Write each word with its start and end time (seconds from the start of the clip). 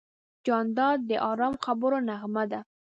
جانداد 0.45 0.99
د 1.09 1.11
ارام 1.31 1.55
خبرو 1.65 1.97
نغمه 2.09 2.43
ده. 2.51 2.59